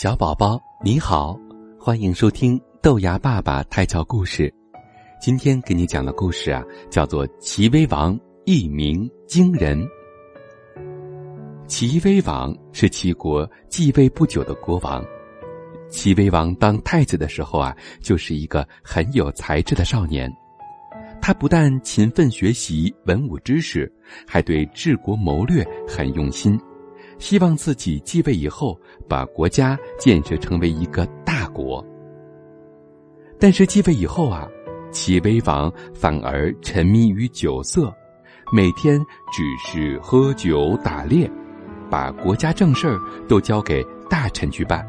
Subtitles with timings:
[0.00, 1.36] 小宝宝你好，
[1.76, 4.54] 欢迎收听豆芽爸爸胎教故事。
[5.20, 9.76] 今天给你讲的故事啊，叫做《齐威王一鸣惊人》。
[11.66, 15.04] 齐威王是齐国继位不久的国王。
[15.90, 20.32] 齐威王当太子的时候啊，就是一个很有才智的少年。
[21.20, 23.92] 他不但勤奋学习文武知识，
[24.28, 26.56] 还对治国谋略很用心。
[27.18, 28.78] 希望自己继位以后，
[29.08, 31.84] 把国家建设成为一个大国。
[33.38, 34.48] 但是继位以后啊，
[34.90, 37.92] 齐威王反而沉迷于酒色，
[38.52, 38.98] 每天
[39.32, 41.30] 只是喝酒打猎，
[41.90, 44.86] 把国家正事儿都交给大臣去办。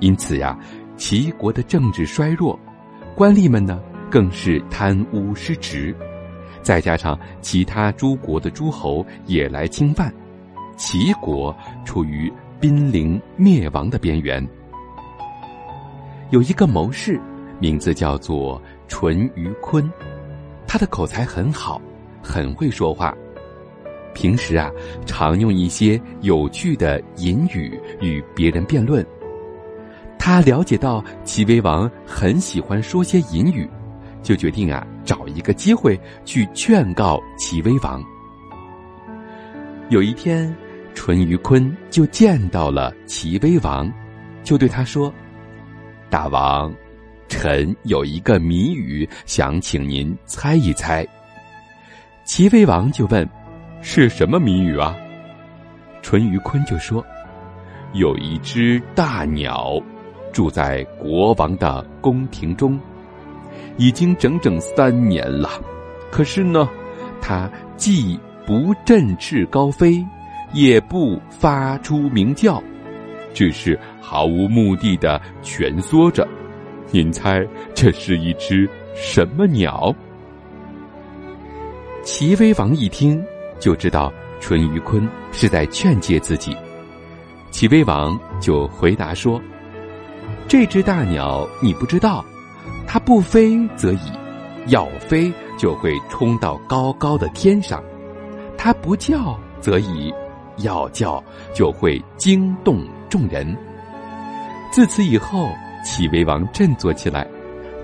[0.00, 0.58] 因此呀，
[0.96, 2.58] 齐国的政治衰弱，
[3.14, 3.80] 官吏们呢
[4.10, 5.94] 更是贪污失职，
[6.62, 10.12] 再加上其他诸国的诸侯也来侵犯。
[10.80, 14.44] 齐国处于濒临灭亡的边缘。
[16.30, 17.20] 有一个谋士，
[17.60, 19.86] 名字叫做淳于髡，
[20.66, 21.78] 他的口才很好，
[22.22, 23.14] 很会说话。
[24.14, 24.70] 平时啊，
[25.04, 29.04] 常用一些有趣的隐语与别人辩论。
[30.18, 33.68] 他了解到齐威王很喜欢说些隐语，
[34.22, 38.02] 就决定啊，找一个机会去劝告齐威王。
[39.90, 40.56] 有一天。
[40.94, 43.90] 淳于髡就见到了齐威王，
[44.42, 45.12] 就对他说
[46.10, 46.72] ：“大王，
[47.28, 51.06] 臣有一个谜语，想请您猜一猜。”
[52.24, 53.28] 齐威王就问
[53.80, 54.94] ：“是什么谜语啊？”
[56.02, 57.04] 淳于髡就说
[57.94, 59.80] ：“有一只大鸟，
[60.32, 62.78] 住在国王的宫廷中，
[63.76, 65.48] 已经整整三年了。
[66.10, 66.68] 可是呢，
[67.20, 70.04] 它既不振翅高飞。”
[70.52, 72.62] 也不发出鸣叫，
[73.32, 76.26] 只是毫无目的的蜷缩着。
[76.90, 79.94] 您猜这是一只什么鸟？
[82.02, 83.22] 齐威王一听
[83.60, 86.56] 就知道淳于髡是在劝诫自己。
[87.52, 89.40] 齐威王就回答说
[90.48, 92.24] ：“这只大鸟你不知道，
[92.86, 94.10] 它不飞则已，
[94.66, 97.80] 要飞就会冲到高高的天上；
[98.56, 100.12] 它不叫则已。”
[100.62, 101.22] 要叫
[101.54, 103.56] 就会惊动众人。
[104.72, 105.48] 自此以后，
[105.84, 107.26] 齐威王振作起来。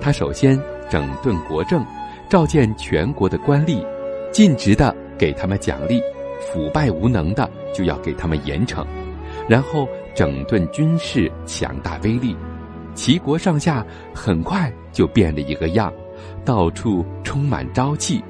[0.01, 1.85] 他首先整顿国政，
[2.29, 3.85] 召见全国的官吏，
[4.31, 6.01] 尽职的给他们奖励，
[6.41, 8.87] 腐败无能的就要给他们严惩。
[9.49, 12.37] 然后整顿军事，强大威力。
[12.95, 15.93] 齐国上下很快就变了一个样，
[16.45, 18.23] 到处充满朝气。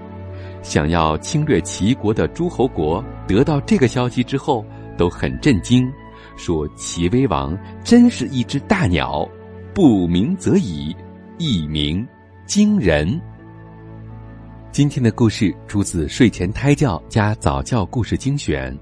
[0.67, 4.67] 想要侵略齐国的诸侯国得到这个消息之后，
[4.99, 5.89] 都很震惊，
[6.37, 9.27] 说齐威王真是一只大鸟，
[9.73, 10.95] 不鸣则已，
[11.39, 12.05] 一鸣
[12.47, 13.19] 惊人。
[14.73, 18.77] 今天的故事出自睡前胎教加早教故事精选。